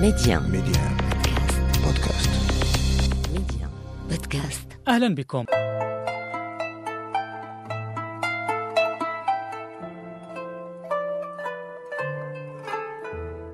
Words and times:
ميديان 0.00 0.42
ميديان 0.42 0.96
بودكاست 1.84 2.30
ميديان 3.32 3.70
بودكاست 4.10 4.66
أهلا 4.88 5.14
بكم. 5.14 5.44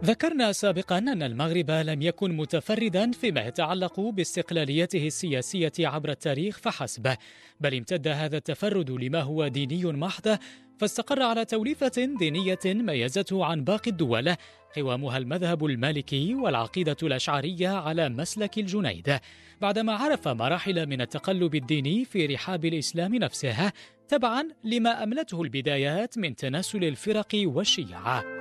ذكرنا 0.04 0.52
سابقا 0.52 0.98
أن 0.98 1.22
المغرب 1.22 1.70
لم 1.70 2.02
يكن 2.02 2.36
متفردا 2.36 3.10
فيما 3.10 3.40
يتعلق 3.40 4.00
باستقلاليته 4.00 5.06
السياسية 5.06 5.72
عبر 5.78 6.10
التاريخ 6.10 6.58
فحسب. 6.58 7.16
بل 7.60 7.74
امتد 7.74 8.08
هذا 8.08 8.36
التفرد 8.36 8.90
لما 8.90 9.20
هو 9.20 9.48
ديني 9.48 9.84
محض 9.84 10.38
فاستقر 10.78 11.22
على 11.22 11.44
توليفة 11.44 12.14
دينية 12.18 12.58
ميزته 12.66 13.44
عن 13.44 13.64
باقي 13.64 13.90
الدول. 13.90 14.34
قوامها 14.76 15.18
المذهب 15.18 15.64
المالكي 15.64 16.34
والعقيدة 16.34 16.96
الأشعرية 17.02 17.68
على 17.68 18.08
مسلك 18.08 18.58
الجنيد. 18.58 19.18
بعدما 19.60 19.92
عرف 19.92 20.28
مراحل 20.28 20.86
من 20.86 21.00
التقلب 21.00 21.54
الديني 21.54 22.04
في 22.04 22.26
رحاب 22.26 22.64
الإسلام 22.64 23.14
نفسه 23.14 23.72
تبعا 24.08 24.48
لما 24.64 25.02
أملته 25.02 25.42
البدايات 25.42 26.18
من 26.18 26.36
تناسل 26.36 26.84
الفرق 26.84 27.28
والشيعة. 27.34 28.31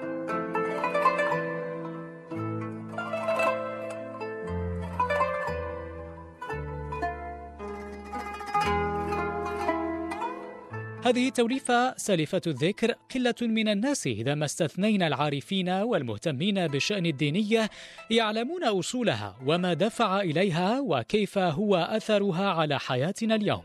هذه 11.12 11.30
توليفة 11.30 11.98
سالفة 11.98 12.42
الذكر 12.48 12.94
قلة 13.16 13.36
من 13.42 13.68
الناس 13.68 14.08
إذا 14.08 14.36
ما 14.36 14.46
استثنينا 14.46 15.08
العارفين 15.08 15.70
والمهتمين 15.70 16.68
بالشأن 16.68 17.06
الديني 17.06 17.68
يعلمون 18.10 18.64
أصولها 18.64 19.36
وما 19.46 19.74
دفع 19.74 20.22
إليها 20.22 20.80
وكيف 20.80 21.38
هو 21.38 21.76
أثرها 21.76 22.50
على 22.50 22.80
حياتنا 22.80 23.36
اليوم. 23.36 23.64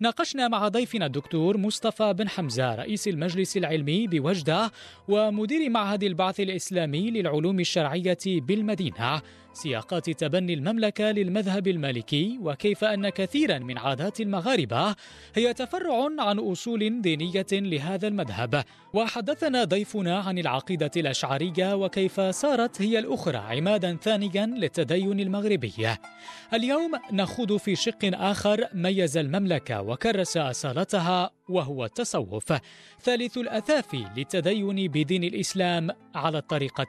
ناقشنا 0.00 0.48
مع 0.48 0.68
ضيفنا 0.68 1.06
الدكتور 1.06 1.56
مصطفى 1.56 2.12
بن 2.12 2.28
حمزة 2.28 2.74
رئيس 2.74 3.08
المجلس 3.08 3.56
العلمي 3.56 4.06
بوجدة 4.06 4.70
ومدير 5.08 5.70
معهد 5.70 6.02
البعث 6.02 6.40
الإسلامي 6.40 7.10
للعلوم 7.10 7.60
الشرعية 7.60 8.18
بالمدينة. 8.26 9.22
سياقات 9.52 10.10
تبني 10.10 10.54
المملكة 10.54 11.10
للمذهب 11.10 11.68
المالكي 11.68 12.38
وكيف 12.42 12.84
أن 12.84 13.08
كثيرا 13.08 13.58
من 13.58 13.78
عادات 13.78 14.20
المغاربة 14.20 14.94
هي 15.34 15.54
تفرع 15.54 16.08
عن 16.18 16.38
أصول 16.38 17.02
دينية 17.02 17.46
لهذا 17.52 18.08
المذهب. 18.08 18.64
وحدثنا 18.94 19.64
ضيفنا 19.64 20.18
عن 20.18 20.38
العقيدة 20.38 20.90
الأشعرية 20.96 21.74
وكيف 21.76 22.20
صارت 22.20 22.82
هي 22.82 22.98
الأخرى 22.98 23.36
عمادا 23.36 23.96
ثانيا 23.96 24.46
للتدين 24.46 25.20
المغربي. 25.20 25.72
اليوم 26.54 26.90
نخوض 27.12 27.56
في 27.56 27.76
شق 27.76 27.98
آخر 28.04 28.66
ميز 28.74 29.16
المملكة 29.16 29.82
وكرس 29.82 30.36
أصالتها 30.36 31.30
وهو 31.48 31.84
التصوف. 31.84 32.52
ثالث 33.02 33.38
الأثاث 33.38 33.94
للتدين 34.16 34.88
بدين 34.88 35.24
الإسلام 35.24 35.90
على 36.14 36.38
الطريقة 36.38 36.88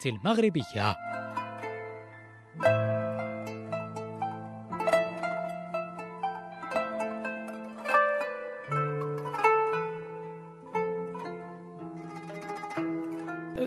المغربية 2.56 2.93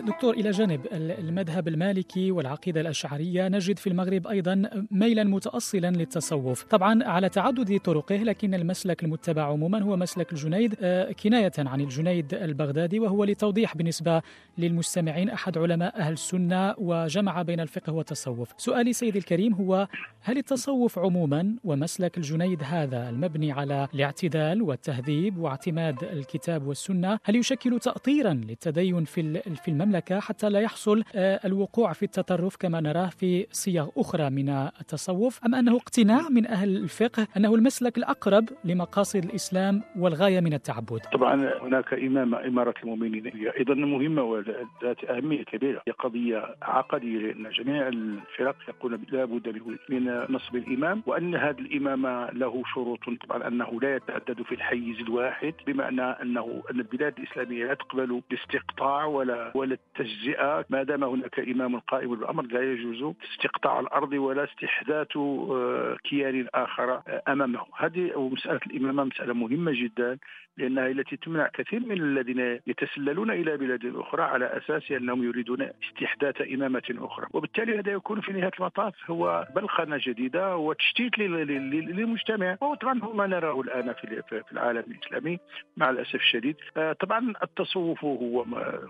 دكتور 0.05 0.33
إلى 0.33 0.51
جانب 0.51 0.81
المذهب 0.91 1.67
المالكي 1.67 2.31
والعقيدة 2.31 2.81
الأشعرية 2.81 3.47
نجد 3.47 3.79
في 3.79 3.87
المغرب 3.87 4.27
أيضا 4.27 4.69
ميلا 4.91 5.23
متأصلا 5.23 5.91
للتصوف. 5.91 6.63
طبعا 6.63 7.03
على 7.03 7.29
تعدد 7.29 7.79
طرقه 7.79 8.15
لكن 8.15 8.53
المسلك 8.53 9.03
المتبع 9.03 9.43
عموما 9.43 9.83
هو 9.83 9.97
مسلك 9.97 10.33
الجنيد 10.33 10.75
آه، 10.81 11.11
كناية 11.11 11.51
عن 11.57 11.81
الجنيد 11.81 12.33
البغدادي 12.33 12.99
وهو 12.99 13.23
لتوضيح 13.23 13.77
بالنسبة 13.77 14.21
للمستمعين 14.57 15.29
أحد 15.29 15.57
علماء 15.57 15.99
أهل 15.99 16.13
السنة 16.13 16.75
وجمع 16.77 17.41
بين 17.41 17.59
الفقه 17.59 17.93
والتصوف. 17.93 18.53
سؤالي 18.57 18.93
سيدي 18.93 19.19
الكريم 19.19 19.53
هو 19.53 19.87
هل 20.21 20.37
التصوف 20.37 20.99
عموما 20.99 21.55
ومسلك 21.63 22.17
الجنيد 22.17 22.63
هذا 22.63 23.09
المبني 23.09 23.51
على 23.51 23.87
الاعتدال 23.93 24.61
والتهذيب 24.61 25.37
واعتماد 25.37 26.03
الكتاب 26.03 26.67
والسنة 26.67 27.19
هل 27.23 27.35
يشكل 27.35 27.79
تأطيرا 27.79 28.33
للتدين 28.33 29.03
في 29.03 29.41
في 29.55 29.67
المملكة 29.67 29.86
حتى 30.19 30.49
لا 30.49 30.59
يحصل 30.59 31.03
آه، 31.15 31.39
الوقوع 31.45 31.93
في 31.93 32.03
التطرف 32.03 32.55
كما 32.55 32.81
نراه 32.81 33.07
في 33.07 33.47
صيغ 33.51 33.89
أخرى 33.97 34.29
من 34.29 34.49
التصوف. 34.49 35.39
أم 35.45 35.55
أنه 35.55 35.75
اقتناع 35.77 36.29
من 36.29 36.47
أهل 36.47 36.77
الفقه 36.77 37.27
أنه 37.37 37.55
المسلك 37.55 37.97
الأقرب 37.97 38.49
لمقاصد 38.65 39.23
الإسلام 39.23 39.81
والغاية 39.99 40.39
من 40.39 40.53
التعبد؟ 40.53 40.99
طبعا 41.13 41.49
هناك 41.61 41.93
إمامة 41.93 42.45
إمارة 42.47 42.73
المؤمنين. 42.83 43.27
هي 43.27 43.57
أيضا 43.59 43.73
مهمة 43.73 44.23
وذات 44.23 45.03
أهمية 45.09 45.43
كبيرة. 45.43 45.81
هي 45.87 45.93
قضية 45.93 46.55
عقدية 46.61 47.19
لأن 47.19 47.49
جميع 47.49 47.87
الفرق 47.87 48.55
يقول 48.69 48.99
لا 49.11 49.25
بد 49.25 49.61
من 49.89 50.25
نصب 50.29 50.55
الإمام 50.55 51.03
وأن 51.05 51.35
هذه 51.35 51.59
الإمامة 51.59 52.31
له 52.31 52.63
شروط. 52.73 52.99
طبعا 53.27 53.47
أنه 53.47 53.79
لا 53.81 53.95
يتعدد 53.95 54.41
في 54.41 54.55
الحيز 54.55 54.99
الواحد 54.99 55.53
بمعنى 55.67 56.01
أنه 56.01 56.63
أن 56.71 56.79
البلاد 56.79 57.13
الإسلامية 57.19 57.65
لا 57.65 57.73
تقبل 57.73 58.21
الاستقطاع 58.31 59.05
ولا 59.05 59.51
ولا 59.55 59.66
التجزئة 59.71 60.65
ما 60.69 60.83
دام 60.83 61.03
هناك 61.03 61.39
إمام 61.39 61.79
قائم 61.79 62.15
بالأمر 62.15 62.43
لا 62.43 62.73
يجوز 62.73 63.15
استقطاع 63.33 63.79
الأرض 63.79 64.13
ولا 64.13 64.43
استحداث 64.43 65.17
آه، 65.17 65.97
كيان 66.03 66.47
آخر 66.53 66.93
آه، 66.93 67.23
أمامه. 67.27 67.59
هذه 67.77 68.29
مسألة 68.33 68.59
الإمامة 68.67 69.03
مسألة 69.03 69.33
مهمة 69.33 69.71
جدا 69.71 70.17
لأنها 70.57 70.87
التي 70.87 71.17
تمنع 71.17 71.47
كثير 71.47 71.79
من 71.79 72.01
الذين 72.01 72.59
يتسللون 72.67 73.31
إلى 73.31 73.57
بلاد 73.57 73.95
أخرى 73.95 74.23
على 74.23 74.45
أساس 74.45 74.91
أنهم 74.91 75.23
يريدون 75.23 75.69
استحداث 75.83 76.41
إمامة 76.41 76.83
أخرى. 76.97 77.27
وبالتالي 77.33 77.79
هذا 77.79 77.91
يكون 77.91 78.21
في 78.21 78.31
نهاية 78.31 78.51
المطاف 78.59 78.93
هو 79.11 79.47
بلخنة 79.55 79.99
جديدة 80.01 80.57
وتشتيت 80.57 81.17
للمجتمع. 81.19 82.57
وطبعا 82.61 82.99
هو 82.99 83.13
ما 83.13 83.27
نراه 83.27 83.61
الآن 83.61 83.93
في 83.93 84.51
العالم 84.51 84.83
الإسلامي 84.87 85.39
مع 85.77 85.89
الأسف 85.89 86.15
الشديد. 86.15 86.55
آه، 86.77 86.93
طبعا 86.93 87.33
التصوف 87.43 88.03
هو 88.03 88.45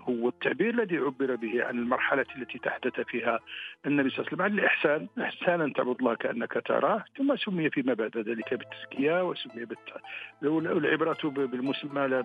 هو 0.08 0.28
التعبير. 0.28 0.67
الذي 0.70 0.98
عبر 0.98 1.34
به 1.34 1.64
عن 1.64 1.78
المرحلة 1.78 2.26
التي 2.36 2.58
تحدث 2.58 3.00
فيها 3.00 3.40
النبي 3.86 4.10
صلى 4.10 4.18
الله 4.18 4.28
عليه 4.28 4.32
وسلم. 4.32 4.42
عن 4.42 4.58
الإحسان. 4.58 5.08
إحسانا 5.20 5.72
تعبد 5.72 5.96
الله 5.98 6.14
كأنك 6.14 6.62
تراه 6.66 7.04
ثم 7.16 7.36
سمي 7.36 7.70
فيما 7.70 7.94
بعد 7.94 8.16
ذلك 8.16 8.54
بالتزكية 8.54 9.28
وسمي. 9.28 9.66
العبرة 10.42 11.18
بالمسمى 11.24 12.06
لا 12.06 12.20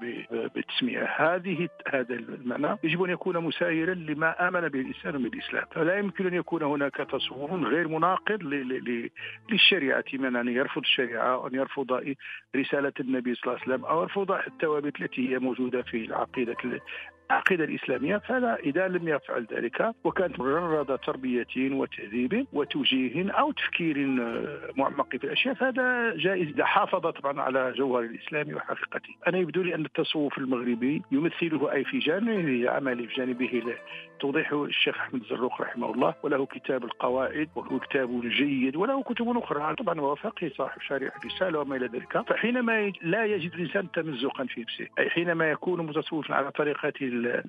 بالتسمية. 0.55 1.03
هذه 1.03 1.69
هذا 1.87 2.13
المعنى. 2.15 2.77
يجب 2.83 3.03
أن 3.03 3.09
يكون 3.09 3.37
مسايرا 3.37 3.93
لما 3.93 4.47
آمن 4.47 4.67
به 4.67 4.79
الإنسان 4.79 5.23
بالإسلام. 5.23 5.65
فلا 5.71 5.97
يمكن 5.97 6.27
أن 6.27 6.33
يكون 6.33 6.63
هناك 6.63 6.95
تصوف 6.95 7.51
غير 7.51 7.87
مناقض 7.87 8.43
للشريعة. 9.49 10.03
من 10.13 10.35
أن 10.35 10.47
يرفض 10.47 10.81
الشريعة 10.81 11.37
وأن 11.37 11.55
يرفض 11.55 12.15
رسالة 12.55 12.93
النبي 12.99 13.35
صلى 13.35 13.43
الله 13.43 13.63
عليه 13.63 13.73
وسلم 13.73 13.85
أو 13.85 14.01
يرفض 14.01 14.31
الثوابت 14.31 15.01
التي 15.01 15.29
هي 15.29 15.39
موجودة 15.39 15.81
في 15.81 16.05
العقيدة 16.05 16.55
العقيدة 17.33 17.63
الإسلامية 17.63 18.17
فلا 18.17 18.59
إذا 18.59 18.87
لم 18.87 19.07
يفعل 19.07 19.47
ذلك 19.53 19.95
وكانت 20.03 20.39
مجرد 20.39 20.97
تربية 20.97 21.47
وتهذيب 21.57 22.47
وتوجيه 22.53 23.31
أو 23.31 23.51
تفكير 23.51 23.97
آه، 24.21 24.69
معمق 24.77 25.15
في 25.15 25.23
الأشياء 25.23 25.53
فهذا 25.53 26.15
جائز. 26.15 26.47
إذا 26.47 26.65
حافظ 26.65 26.99
طبعا 26.99 27.41
على 27.41 27.73
جوهر 27.77 28.03
الإسلام 28.03 28.55
وحقيقته. 28.55 29.15
أنا 29.27 29.37
يبدو 29.37 29.61
لي 29.61 29.75
أن 29.75 29.85
التصوف 29.85 30.37
المغربي 30.37 31.01
يمثله 31.11 31.71
أي 31.73 31.83
في 31.83 31.99
جانبه 31.99 32.69
عملي 32.69 33.07
في 33.07 33.15
جانبه 33.15 33.63
توضيحه 34.19 34.65
الشيخ 34.65 34.97
أحمد 34.97 35.21
الزروق 35.21 35.61
رحمه 35.61 35.93
الله 35.93 36.13
وله 36.23 36.45
كتاب 36.45 36.83
القواعد 36.83 37.49
وهو 37.55 37.79
كتاب 37.79 38.21
جيد 38.21 38.75
وله 38.75 39.03
كتب 39.03 39.37
أخرى. 39.37 39.75
طبعا 39.75 39.99
هو 39.99 40.15
فقيه 40.15 40.49
صاحب 40.49 40.81
شريعة 40.81 41.13
الرسالة 41.19 41.59
وما 41.59 41.75
إلى 41.75 41.85
ذلك. 41.85 42.21
فحينما 42.27 42.91
لا 43.01 43.25
يجد 43.25 43.53
الإنسان 43.53 43.91
تمزقا 43.91 44.45
في 44.45 44.61
نفسه 44.61 44.87
أي 44.99 45.09
حينما 45.09 45.51
يكون 45.51 45.85
متصوفا 45.85 46.35
على 46.35 46.51
طريقة 46.51 46.93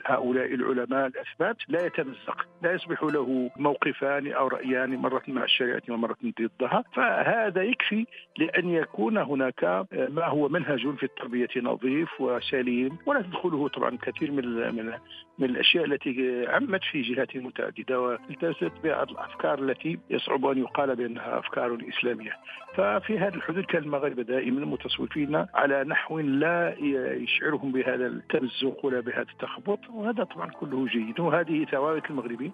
هؤلاء 0.05 0.55
العلماء 0.55 1.07
الأثبات 1.07 1.57
لا 1.69 1.87
يتمزق 1.87 2.47
لا 2.63 2.73
يصبح 2.73 3.03
له 3.03 3.51
موقفان 3.57 4.33
أو 4.33 4.49
رأيان 4.49 4.97
مرة 4.97 5.23
مع 5.29 5.45
الشريعة 5.45 5.83
ومرة 5.89 6.17
ضدها 6.41 6.85
فهذا 6.95 7.63
يكفي 7.63 8.07
لأن 8.39 8.69
يكون 8.69 9.19
هناك 9.19 9.87
ما 9.93 10.27
هو 10.27 10.49
منهج 10.49 10.97
في 10.97 11.03
التربية 11.03 11.49
نظيف 11.57 12.21
وسليم 12.21 12.99
ولا 13.07 13.23
تدخله 13.23 13.69
طبعا 13.69 13.99
كثير 14.03 14.33
من 14.33 14.45
من 14.77 14.93
من 15.39 15.51
الأشياء 15.51 15.85
التي 15.85 16.45
عمت 16.49 16.85
في 16.85 17.03
جهات 17.03 17.37
متعددة 17.37 18.01
والتزمت 18.01 18.73
بعض 18.85 19.11
الأفكار 19.11 19.59
التي 19.59 19.99
يصعب 20.11 20.47
أن 20.47 20.59
يقال 20.59 20.97
بأنها 20.97 21.39
أفكار 21.39 21.79
إسلامية. 21.89 22.33
ففي 22.75 23.19
هذا 23.19 23.35
الحدود 23.35 23.65
كان 23.65 23.83
المغاربه 23.83 24.23
دائما 24.23 24.67
متصوفين 24.67 25.47
على 25.55 25.85
نحو 25.85 26.19
لا 26.21 26.75
يشعرهم 27.15 27.73
بهذا 27.73 28.07
التمزق 28.07 28.85
ولا 28.85 29.01
بهذا 29.01 29.27
التخلف 29.33 29.54
تخبط 29.55 29.79
وهذا 29.91 30.25
طبعا 30.25 30.51
كله 30.51 30.87
جيد. 30.87 31.21
وهذه 31.21 31.65
ثوابت 31.65 32.11
المغربيين. 32.11 32.53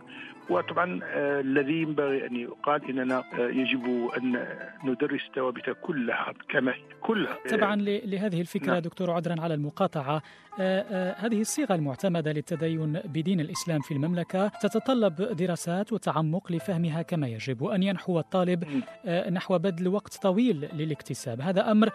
وطبعا 0.51 1.01
آه 1.05 1.41
الذي 1.41 1.83
ينبغي 1.83 2.27
أن 2.27 2.37
يقال 2.37 2.91
إننا 2.91 3.19
آه 3.19 3.49
يجب 3.49 4.11
أن 4.19 4.47
ندرس 4.85 5.21
الثوابت 5.29 5.77
كلها 5.83 6.33
كما 6.49 6.73
هي 6.73 6.81
كلها. 7.01 7.37
طبعا 7.51 7.77
لهذه 7.77 8.41
الفكرة 8.41 8.73
نعم. 8.73 8.79
دكتور 8.79 9.11
عذرا 9.11 9.41
على 9.41 9.55
المقاطعة 9.55 10.23
آه، 10.61 11.15
هذه 11.19 11.41
الصيغة 11.41 11.75
المعتمدة 11.75 12.33
للتدين 12.33 12.93
بدين 13.05 13.41
الإسلام 13.41 13.81
في 13.81 13.95
المملكة 13.95 14.49
تتطلب 14.49 15.15
دراسات 15.15 15.93
وتعمق 15.93 16.53
لفهمها 16.53 17.03
كما 17.03 17.29
يجب 17.29 17.63
وأن 17.63 17.83
ينحو 17.83 18.19
الطالب 18.19 18.83
نحو 19.31 19.59
بذل 19.59 19.89
وقت 19.89 20.15
طويل 20.23 20.69
للاكتساب. 20.73 21.41
هذا 21.41 21.71
أمر 21.71 21.91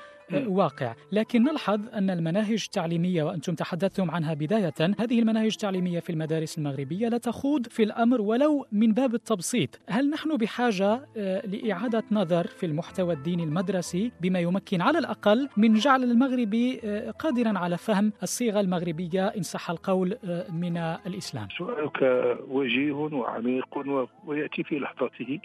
واقع. 0.48 0.94
لكن 1.12 1.44
نلحظ 1.44 1.80
أن 1.94 2.10
المناهج 2.10 2.64
التعليمية 2.66 3.24
وأنتم 3.24 3.56
تحدثتم 3.56 4.12
عنها 4.12 4.34
بداية 4.34 4.95
هذه 5.00 5.20
المناهج 5.20 5.46
التعليمية 5.46 6.00
في 6.00 6.10
المدارس 6.10 6.58
المغربية 6.58 7.08
لا 7.08 7.18
تخوض 7.18 7.68
في 7.68 7.84
الأمر 7.84 8.22
ولو 8.22 8.66
من 8.72 8.94
باب 8.94 9.14
التبسيط. 9.14 9.80
هل 9.90 10.10
نحن 10.10 10.38
بحاجة 10.38 11.08
لإعادة 11.46 12.04
نظر 12.12 12.48
في 12.48 12.66
المحتوى 12.66 13.14
الديني 13.14 13.44
المدرسي 13.44 14.12
بما 14.22 14.40
يمكن 14.40 14.82
على 14.82 14.98
الأقل 14.98 15.50
من 15.58 15.74
جعل 15.74 16.04
المغربي 16.04 16.80
قادرا 17.20 17.60
على 17.60 17.78
فهم 17.78 18.14
الصيغة 18.24 18.60
المغربية 18.60 19.28
إن 19.28 19.42
صح 19.42 19.70
القول 19.70 20.18
من 20.54 20.78
الإسلام؟ 20.78 21.48
سؤالك 21.58 22.02
وجيه 22.48 22.92
وعميق 22.92 23.78
ويأتي 24.26 24.64
في 24.64 24.80
لحظته 24.80 25.40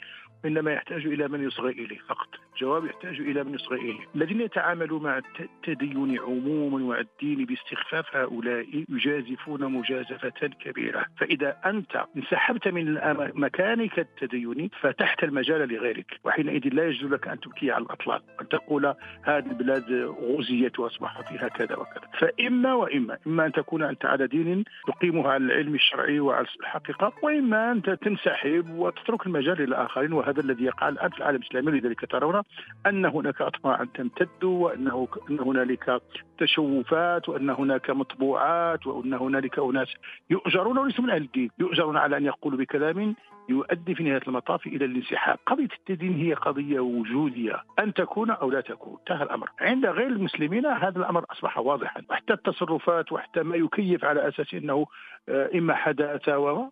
إنما 0.45 0.73
يحتاج 0.73 1.07
إلى 1.07 1.29
من 1.29 1.47
يصغي 1.47 1.73
إليه 1.73 1.99
فقط. 2.09 2.29
الجواب 2.53 2.85
يحتاج 2.85 3.21
إلى 3.21 3.45
من 3.45 3.55
يصغي 3.55 3.79
إليه. 3.79 4.01
الذين 4.15 4.41
يتعاملوا 4.41 5.01
مع 5.01 5.19
التدين 5.19 6.19
عموما 6.21 6.85
والدين 6.85 7.45
باستخفاف 7.45 8.17
هؤلاء 8.17 8.85
يجازفون 8.89 9.73
مجازفة 9.73 10.51
كبيرة. 10.61 11.05
فإذا 11.17 11.57
أنت 11.67 12.05
انسحبت 12.17 12.69
من 12.69 12.99
مكانك 13.35 13.99
التديني 13.99 14.71
فتحت 14.81 15.25
المجال 15.25 15.69
لغيرك 15.69 16.21
وحينئذ 16.25 16.69
لا 16.75 16.89
يجوز 16.89 17.13
لك 17.13 17.29
أن 17.29 17.41
تبكي 17.41 17.71
على 17.71 17.85
الأطلال. 17.85 18.23
أن 18.41 18.49
تقول 18.49 18.95
هذه 19.23 19.47
البلاد 19.47 19.93
غزيت 20.21 20.79
وأصبح 20.79 21.29
فيها 21.29 21.49
كذا 21.49 21.77
وكذا. 21.77 22.09
فإما 22.19 22.75
وإما 22.75 23.19
إما 23.27 23.47
أن 23.47 23.53
تكون 23.53 23.83
أنت 23.83 24.05
على 24.05 24.27
دين 24.27 24.65
تقيمها 24.87 25.33
على 25.33 25.45
العلم 25.45 25.75
الشرعي 25.75 26.21
وعلى 26.21 26.47
الحقيقة 26.61 27.13
وإما 27.23 27.73
أن 27.73 27.83
تنسحب 27.83 28.71
وتترك 28.71 29.27
المجال 29.27 29.59
للآخرين 29.59 30.13
وهذا 30.13 30.30
الذي 30.39 30.65
يقع 30.65 30.89
الآن 30.89 31.11
في 31.11 31.19
العالم 31.19 31.37
الإسلامي 31.37 31.81
لذلك 31.81 32.11
ترون 32.11 32.43
أن 32.87 33.07
هناك 33.07 33.41
أطماعا 33.43 33.87
تمتد 33.95 34.45
وأنه 34.45 35.09
أن 35.31 35.41
هنالك 35.41 36.03
تشوفات 36.39 37.29
وأن 37.29 37.51
هناك 37.51 37.91
مطبوعات 37.91 38.87
وأن 38.87 39.15
هنالك 39.15 39.59
أناس 39.59 39.89
يؤجرون 40.31 40.79
وليسوا 40.79 41.05
من 41.05 41.11
أهل 41.11 41.23
الدين 41.23 41.51
يؤجرون 41.59 41.97
على 41.97 42.17
أن 42.17 42.25
يقولوا 42.25 42.59
بكلام 42.59 43.15
يؤدي 43.49 43.95
في 43.95 44.03
نهاية 44.03 44.23
المطاف 44.29 44.67
إلى 44.67 44.85
الانسحاب، 44.85 45.39
قضية 45.47 45.69
التدين 45.79 46.15
هي 46.15 46.35
قضية 46.35 46.81
وجودية، 46.81 47.63
أن 47.79 47.95
تكون 47.95 48.31
أو 48.31 48.51
لا 48.51 48.61
تكون، 48.61 48.97
انتهى 48.99 49.23
الأمر، 49.23 49.51
عند 49.61 49.87
غير 49.87 50.07
المسلمين 50.07 50.67
هذا 50.67 50.99
الأمر 50.99 51.25
أصبح 51.31 51.59
واضحا، 51.59 52.03
وحتى 52.11 52.33
التصرفات 52.33 53.13
وحتى 53.13 53.43
ما 53.43 53.57
يكيف 53.57 54.05
على 54.05 54.29
أساس 54.29 54.55
إنه 54.55 54.87
آه، 55.29 55.51
إما 55.55 55.75
حدث 55.75 56.29
هو 56.29 56.71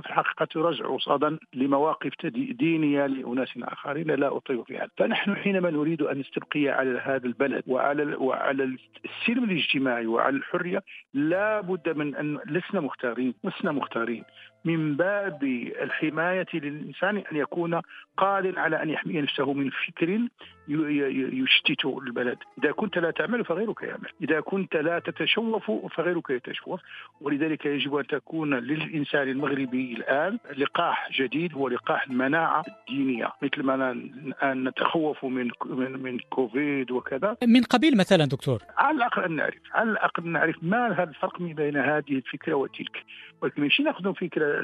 في 0.00 0.06
الحقيقة 0.06 0.48
يرجع 0.56 0.96
صادا 0.96 1.38
لمواقف 1.54 2.26
دينية 2.26 3.06
لأناس 3.06 3.48
آخرين. 3.62 4.10
لا 4.10 4.36
اطيع 4.36 4.62
في 4.62 4.78
هذا، 4.78 4.90
فنحن 4.96 5.36
حينما 5.36 5.70
نريد 5.70 6.02
أن 6.02 6.18
نستبقي 6.18 6.68
على 6.68 7.00
هذا 7.04 7.26
البلد 7.26 7.62
وعلى 7.66 8.16
وعلى 8.16 8.76
السلم 9.04 9.44
الاجتماعي 9.44 10.06
وعلى 10.06 10.36
الحرية 10.36 10.82
لا 11.14 11.60
بد 11.60 11.96
من 11.96 12.16
أن 12.16 12.38
لسنا 12.46 12.80
مختارين، 12.80 13.34
لسنا 13.44 13.72
مختارين، 13.72 14.24
من 14.66 14.96
باب 14.96 15.42
الحماية 15.82 16.46
للإنسان 16.54 17.16
أن 17.16 17.36
يكون 17.36 17.80
قادر 18.16 18.58
على 18.58 18.82
أن 18.82 18.90
يحمي 18.90 19.20
نفسه 19.20 19.52
من 19.52 19.70
فكر 19.70 20.20
يشتت 20.68 21.84
البلد. 21.84 22.38
إذا 22.58 22.72
كنت 22.72 22.98
لا 22.98 23.10
تعمل 23.10 23.44
فغيرك 23.44 23.82
يعمل. 23.82 24.10
إذا 24.22 24.40
كنت 24.40 24.76
لا 24.76 24.98
تتشوف 24.98 25.70
فغيرك 25.70 26.30
يتشوف. 26.30 26.80
ولذلك 27.20 27.66
يجب 27.66 27.94
أن 27.94 28.06
تكون 28.06 28.54
للإنسان 28.54 29.28
المغربي 29.28 29.92
الآن 29.92 30.38
لقاح 30.56 31.08
جديد 31.12 31.54
هو 31.54 31.68
لقاح 31.68 32.06
المناعة 32.06 32.64
الدينية. 32.68 33.32
مثل 33.42 33.62
ما 33.62 33.92
الآن 33.92 34.68
نتخوف 34.68 35.24
من 35.24 35.50
من 35.64 36.02
من 36.02 36.18
كوفيد 36.18 36.90
وكذا. 36.90 37.36
من 37.46 37.62
قبيل 37.62 37.96
مثلا 37.96 38.24
دكتور. 38.24 38.62
على 38.76 38.96
الأقل 38.96 39.24
أن 39.24 39.36
نعرف. 39.36 39.54
على 39.72 39.90
الأقل 39.90 40.28
نعرف 40.28 40.56
ما 40.62 40.92
هذا 40.92 41.10
الفرق 41.10 41.42
بين 41.42 41.76
هذه 41.76 42.12
الفكرة 42.16 42.54
وتلك. 42.54 43.04
ولكن 43.42 43.62
ماشي 43.62 43.82
نأخذ 43.82 44.14
فكرة 44.14 44.55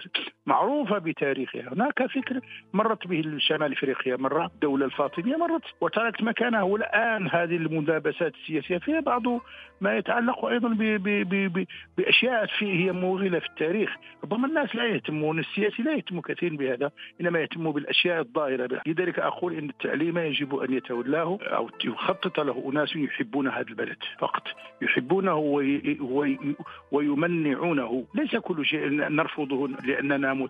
معروفة 0.47 0.99
بتاريخها. 0.99 1.73
هناك 1.73 2.07
فكر 2.07 2.41
مرت 2.73 3.07
به 3.07 3.23
شمال 3.39 3.73
افريقيا 3.73 4.17
مرة 4.17 4.47
الدولة 4.47 4.87
الفاطمية 4.87 5.37
مرت 5.37 5.63
وتركت 5.81 6.23
مكانها 6.23 6.63
والآن 6.63 7.29
هذه 7.29 7.57
المدابسات 7.57 8.35
السياسية 8.35 8.79
فيها 8.79 9.01
بعض 9.01 9.23
ما 9.81 9.97
يتعلق 9.97 10.45
أيضا 10.45 10.69
ب 10.69 10.83
ب 10.83 11.09
ب 11.29 11.53
ب 11.59 11.67
بأشياء 11.99 12.47
فيه 12.47 12.85
هي 12.85 12.93
موغلة 12.93 13.39
في 13.39 13.47
التاريخ. 13.47 13.97
ربما 14.25 14.47
الناس 14.47 14.77
لا 14.77 14.85
يهتمون 14.85 15.39
السياسي 15.39 15.83
لا 15.83 15.93
يهتم 15.93 16.21
كثير 16.21 16.57
بهذا 16.57 16.91
إنما 17.21 17.41
يهتم 17.41 17.71
بالأشياء 17.73 18.21
الظاهرة 18.21 18.81
لذلك 18.87 19.19
أقول 19.19 19.53
أن 19.55 19.69
التعليم 19.69 20.19
يجب 20.19 20.57
أن 20.57 20.73
يتولاه 20.73 21.39
أو 21.43 21.71
يخطط 21.85 22.41
له 22.41 22.71
أناس 22.73 22.97
يحبون 22.97 23.49
هذا 23.49 23.69
البلد 23.69 23.97
فقط. 24.19 24.43
يحبونه 24.83 25.37
ويمنعونه. 26.93 28.05
ليس 28.15 28.37
كل 28.37 28.67
شيء 28.67 28.89
نرفضه. 28.91 29.69
لأننا 29.85 30.49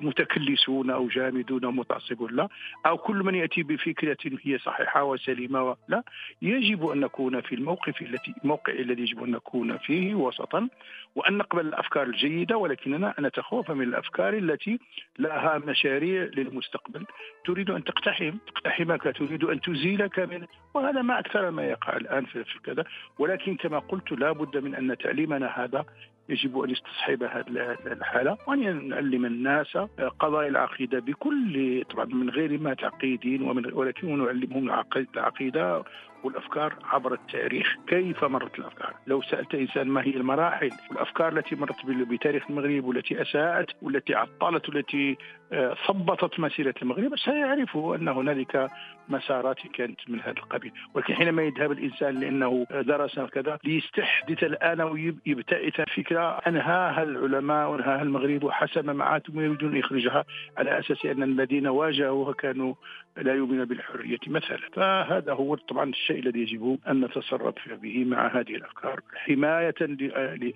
متكلسون 0.00 0.90
أو 0.90 1.08
جامدون 1.08 1.64
أو 1.64 1.70
متعصبون. 1.70 2.32
لا. 2.32 2.48
أو 2.86 2.98
كل 2.98 3.16
من 3.16 3.34
يأتي 3.34 3.62
بفكرة 3.62 4.16
هي 4.42 4.58
صحيحة 4.58 5.04
وسليمة 5.04 5.76
لا. 5.88 6.02
يجب 6.42 6.86
أن 6.86 7.00
نكون 7.00 7.40
في 7.40 7.54
الموقف 7.54 8.02
التي 8.02 8.34
موقع 8.44 8.72
الذي 8.72 9.02
يجب 9.02 9.24
أن 9.24 9.30
نكون 9.30 9.78
فيه 9.78 10.14
وسطا. 10.14 10.68
وأن 11.14 11.38
نقبل 11.38 11.66
الأفكار 11.66 12.02
الجيدة 12.02 12.56
ولكننا 12.56 13.14
نتخوف 13.20 13.70
من 13.70 13.82
الأفكار 13.82 14.34
التي 14.34 14.78
لها 15.18 15.58
مشاريع 15.58 16.22
للمستقبل. 16.36 17.06
تريد 17.44 17.70
أن 17.70 17.84
تقتحم. 17.84 18.32
تقتحمك 18.54 19.02
تريد 19.02 19.44
أن 19.44 19.60
تزيلك 19.60 20.18
من 20.18 20.46
وهذا 20.74 21.02
ما 21.02 21.18
أكثر 21.18 21.50
ما 21.50 21.64
يقع 21.64 21.96
الآن 21.96 22.24
في 22.24 22.44
كذا 22.64 22.84
ولكن 23.18 23.56
كما 23.56 23.78
قلت 23.78 24.12
لا 24.12 24.32
بد 24.32 24.56
من 24.56 24.74
أن 24.74 24.98
تعليمنا 24.98 25.46
هذا 25.46 25.84
يجب 26.32 26.58
أن 26.58 26.70
يستصحب 26.70 27.22
هذه 27.22 27.76
الحالة 27.86 28.38
وأن 28.46 28.88
نعلم 28.88 29.24
الناس 29.24 29.76
قضايا 30.18 30.48
العقيدة 30.48 30.98
بكل 30.98 31.84
طبعا 31.90 32.04
من 32.04 32.30
غير 32.30 32.60
ما 32.60 32.74
تعقيدين 32.74 33.42
ومن 33.42 33.72
ولكن 33.72 34.24
نعلمهم 34.24 34.70
العقيدة 35.16 35.84
والأفكار 36.24 36.74
عبر 36.84 37.12
التاريخ، 37.14 37.76
كيف 37.86 38.24
مرت 38.24 38.58
الأفكار؟ 38.58 38.94
لو 39.06 39.22
سألت 39.22 39.54
إنسان 39.54 39.88
ما 39.88 40.02
هي 40.02 40.16
المراحل 40.16 40.70
والافكار 40.90 41.28
التي 41.28 41.54
مرت 41.54 41.86
بتاريخ 41.86 42.50
المغرب 42.50 42.84
والتي 42.84 43.22
أساءت 43.22 43.70
والتي 43.82 44.14
عطلت 44.14 44.68
والتي 44.68 45.16
ثبطت 45.86 46.38
آه، 46.38 46.40
مسيرة 46.40 46.74
المغرب 46.82 47.16
سيعرف 47.16 47.76
أن 47.76 48.08
هنالك 48.08 48.70
مسارات 49.08 49.58
كانت 49.74 50.00
من 50.08 50.20
هذا 50.20 50.30
القبيل، 50.30 50.72
ولكن 50.94 51.14
حينما 51.14 51.42
يذهب 51.42 51.72
الإنسان 51.72 52.20
لأنه 52.20 52.66
درس 52.70 53.20
كذا 53.20 53.58
ليستحدث 53.64 54.44
الآن 54.44 54.80
ويبتئث 54.80 55.80
فكرة 55.96 56.38
أنهاها 56.46 57.02
العلماء 57.02 57.70
وأنهاها 57.70 58.02
المغرب 58.02 58.44
وحسب 58.44 58.90
معاتهم 58.90 59.40
يريدون 59.40 59.76
يخرجها 59.76 60.24
على 60.58 60.78
أساس 60.78 61.06
أن 61.06 61.22
الذين 61.22 61.66
واجهوها 61.66 62.32
كانوا 62.32 62.74
لا 63.16 63.34
يؤمنون 63.34 63.64
بالحرية 63.64 64.18
مثلا، 64.26 64.58
فهذا 64.72 65.32
هو 65.32 65.54
طبعا 65.54 65.90
الشيء 65.90 66.11
الشيء 66.12 66.28
الذي 66.28 66.40
يجب 66.40 66.78
أن 66.88 67.04
نتصرف 67.04 67.54
به 67.82 68.04
مع 68.04 68.26
هذه 68.26 68.54
الأفكار. 68.54 69.00
حماية 69.14 69.74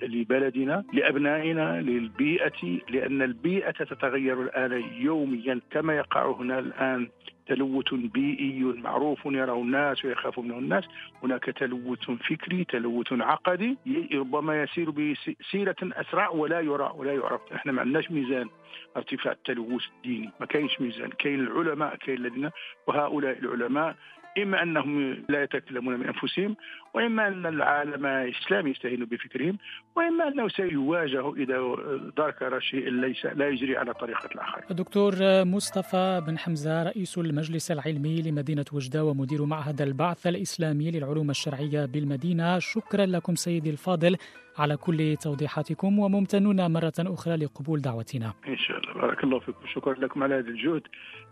لبلدنا 0.02 0.84
لأبنائنا 0.92 1.80
للبيئة 1.80 2.80
لأن 2.90 3.22
البيئة 3.22 3.70
تتغير 3.70 4.42
الآن 4.42 4.84
يوميا 5.00 5.60
كما 5.70 5.96
يقع 5.96 6.30
هنا 6.30 6.58
الآن. 6.58 7.08
تلوث 7.46 7.94
بيئي 7.94 8.62
معروف 8.62 9.26
يراه 9.26 9.62
الناس 9.62 10.04
ويخاف 10.04 10.38
منه. 10.38 10.58
الناس 10.58 10.84
هناك 11.22 11.44
تلوث 11.44 12.10
فكري 12.10 12.64
تلوث 12.64 13.12
عقدي 13.12 13.76
ربما 14.14 14.62
يسير 14.62 14.90
بسيرة 14.90 15.76
أسرع 15.82 16.28
ولا 16.28 16.60
يرى 16.60 16.92
ولا 16.96 17.12
يعرف. 17.14 17.40
إحنا 17.54 17.72
ما 17.72 17.80
عندناش 17.80 18.10
ميزان 18.10 18.48
ارتفاع 18.96 19.32
التلوث 19.32 19.84
الديني 19.96 20.30
ما 20.40 20.46
كاينش 20.46 20.80
ميزان. 20.80 21.10
كاين 21.10 21.40
العلماء 21.40 21.96
كاين 21.96 22.18
الذين 22.18 22.50
وهؤلاء 22.86 23.38
العلماء 23.38 23.96
إما 24.38 24.62
أنهم 24.62 25.24
لا 25.28 25.42
يتكلمون 25.42 25.94
من 25.94 26.06
أنفسهم 26.06 26.56
وإما 26.94 27.28
أن 27.28 27.46
العالم 27.46 28.06
الإسلامي 28.06 28.70
يستهين 28.70 29.04
بفكرهم 29.04 29.58
وإما 29.96 30.28
أنه 30.28 30.48
سيواجه 30.48 31.34
إذا 31.34 31.58
ذكر 32.18 32.60
شيء 32.60 32.90
ليس 32.90 33.26
لا 33.26 33.48
يجري 33.48 33.76
على 33.76 33.94
طريقة 33.94 34.28
الآخر. 34.34 34.60
دكتور 34.70 35.12
مصطفى 35.44 36.22
بن 36.26 36.38
حمزة 36.38 36.82
رئيس 36.82 37.18
المجلس 37.18 37.70
العلمي 37.70 38.22
لمدينة 38.22 38.64
وجدة 38.72 39.04
ومدير 39.04 39.44
معهد 39.44 39.82
البعث 39.82 40.26
الإسلامي 40.26 40.90
للعلوم 40.90 41.30
الشرعية 41.30 41.86
بالمدينة. 41.86 42.58
شكرا 42.58 43.06
لكم 43.06 43.34
سيدي 43.34 43.70
الفاضل 43.70 44.16
على 44.58 44.76
كل 44.76 45.16
توضيحاتكم 45.16 45.98
وممتنون 45.98 46.70
مرة 46.72 46.92
أخرى 46.98 47.36
لقبول 47.36 47.80
دعوتنا. 47.80 48.32
إن 48.48 48.56
شاء 48.56 48.78
الله. 48.78 48.94
بارك 48.94 49.24
الله 49.24 49.38
فيكم. 49.38 49.66
شكرا 49.74 49.94
لكم 49.94 50.22
على 50.22 50.34
هذا 50.34 50.48
الجهد. 50.48 50.82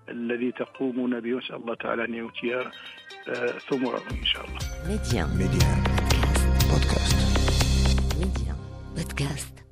الذي 0.08 0.52
تقومون 0.52 1.20
به 1.20 1.34
وأسأل 1.34 1.54
الله 1.54 1.75
تعالى 1.75 2.04
أن 2.04 2.14
يؤتي 2.14 2.54
آه، 2.56 3.58
ثمره 3.70 4.02
إن 4.11 4.25
شاء 4.25 4.44
الله. 4.44 4.58
ميديان 4.88 5.28
ميديان 5.38 5.84
بودكاست. 6.70 7.16
ميديان 8.18 8.56
بودكاست. 8.96 9.63